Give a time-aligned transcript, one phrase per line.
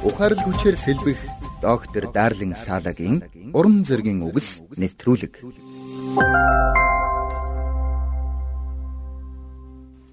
[0.00, 1.20] Ухаарл хүчээр сэлбэх
[1.60, 3.20] доктор Дарлин Салагийн
[3.52, 5.44] уран зөгийн үгс нэвтрүүлэг.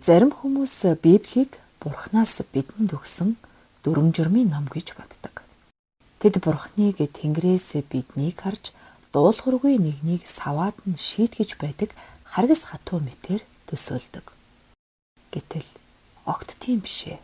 [0.03, 3.39] Зарим хүмүүс Библийг Бурханаас бидэнд өгсөн
[3.79, 5.47] дүрм журмын ном гэж боддог.
[6.19, 8.75] Тэд Бурхныг Тэнгэрээс биднийг харж
[9.15, 11.95] дуулуургүй нэгнийг саваад нь шийтгэж байдаг
[12.27, 13.39] харгас хатуу мэтэр
[13.71, 14.35] төсөөлдөг.
[15.31, 15.67] Гэтэл
[16.27, 17.23] огт тийм бишээ.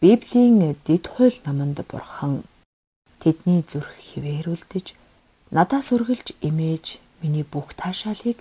[0.00, 2.46] Библийн дэд хууль номонд Бурхан
[3.18, 4.94] тэдний зүрх хിവэрүүлдэж
[5.50, 8.38] надаас үргэлж имэж миний бүх таашаалыг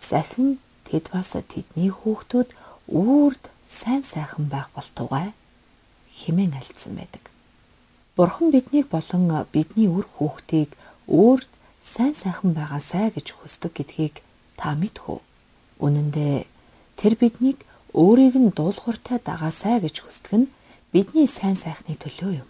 [0.00, 0.56] сахин
[0.88, 2.56] тэд бас тэдний хүүхдүүд
[2.88, 5.36] үрд сайн сайхан байх болтугай
[6.08, 7.28] химэн альцсан байдаг.
[8.16, 10.72] Бурхан биднийг болон бидний үр хүүхдийг
[11.04, 11.52] үрд
[11.84, 14.24] сайн сайхан байгаасай гэж хүсдэг гэдгийг
[14.56, 15.20] та мэдхүү.
[15.84, 16.48] Үнэн дээр
[16.96, 17.60] тэр биднийг
[17.92, 20.48] өөрийг нь дуулууртай дагаасай гэж хүсдэг нь
[20.94, 22.48] бидний сайн сайхны төлөө юм.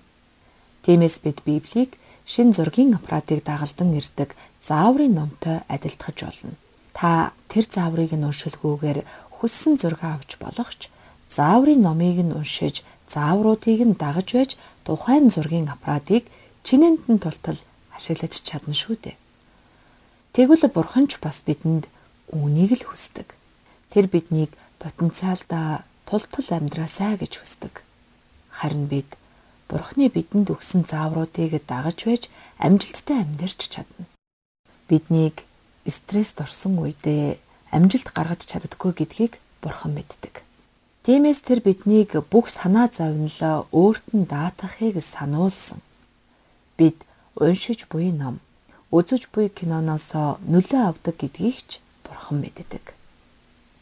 [0.84, 1.97] Тиймээс бид Библийг
[2.28, 6.53] шин зургийн аппаратыг дагалдан ирдэг зааврын номтой адилтгаж болно.
[6.92, 9.01] Та тэр зааврыг нь уншилгүйгээр
[9.41, 10.92] хүссэн зураг авч болох ч
[11.33, 14.51] зааврын номыг нь уншиж заавруудыг нь дагаж байж
[14.84, 16.29] тухайн зургийн аппаратыг
[16.69, 17.56] чинээнд нь тултал
[17.97, 19.17] ашиглаж чадна шүү дээ.
[20.36, 21.89] Тэгвэл бурхан ч бас бидэнд
[22.29, 23.33] үүнийг л хүсдэг.
[23.89, 24.53] Тэр биднийг
[24.84, 27.83] потенциалдаа тултал амьдраасай гэж хүсдэг.
[28.65, 29.20] Харин бид
[29.69, 34.09] бурхны бидэнд өгсөн заавруудыг дагаж байж амжилттай амьдарч чадна.
[34.89, 35.45] Биднийг
[35.84, 37.37] стресст орсон үедээ
[37.77, 40.41] амжилт гаргаж чаддаггүй гэдгийг бурхан мэддэг.
[41.05, 45.85] Тиймээс тэр биднийг бүх санаа зовнилоо өөрт нь даатгахыг сануулсан.
[46.81, 47.05] Бид
[47.37, 48.41] уншиж буй ном,
[48.89, 50.09] үзэж буй киноноос
[50.48, 52.97] нөлөө авдаг гэдгийг ч бурхан мэддэг.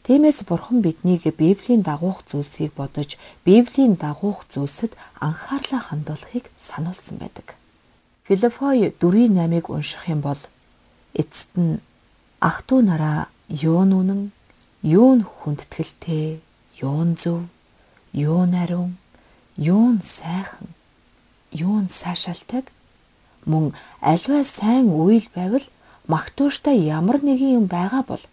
[0.03, 3.15] Тиймээс бурхан биднийг Библийн дагуух зүйлсийг бодож,
[3.45, 7.55] Библийн дагуух зүйлсэд анхаарлаа хандуулахыг сануулсан байдаг.
[8.27, 10.41] Филиппой 4:8-ыг унших юм бол
[11.15, 11.79] эцэст нь
[12.39, 14.31] ах トゥ нараа юу нүнэн,
[14.83, 16.43] юу хүндэтгэлтэй
[16.83, 17.47] юун зөв,
[18.11, 18.97] юун ариун,
[19.55, 20.67] юун сайхан,
[21.51, 22.67] юун сайшаалтайг
[23.45, 23.71] мөн
[24.01, 25.63] альва сайн үйл байвал
[26.07, 28.23] магтууштай ямар нэгэн юм байгаа бол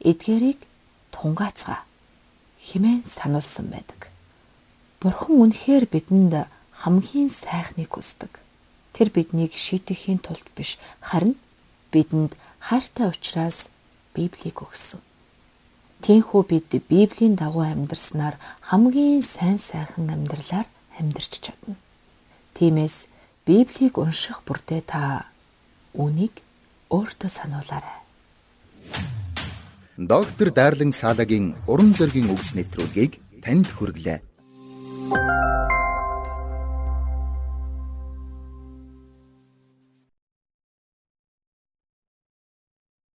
[0.00, 0.60] эдгээрийг
[1.12, 1.84] тунгаацгаа
[2.60, 4.10] химэн сануулсан байдаг.
[5.00, 6.48] Бурхан үнэхээр бидэнд
[6.82, 8.32] хамгийн сайхныг хүсдэг.
[8.92, 11.36] Тэр биднийг шийтгэхийн тулд биш харин
[11.92, 13.68] бидэнд хайртай учраас
[14.16, 15.00] Библийг өгсөн.
[16.00, 20.68] Тиймээс бид Библийн дагуу амьдрснаар хамгийн сайн сайхан амьдралаар
[20.98, 21.76] амьдарч чадна.
[22.56, 23.06] Тиймээс
[23.44, 25.28] Библийг унших бүртээ та
[25.92, 26.40] үнийг
[26.88, 28.05] өөртөө сануулаарай.
[29.96, 34.20] Доктор Дарлин Салагийн уран зөгийн өгс нэвтрүүлгийг танд хүргэлээ.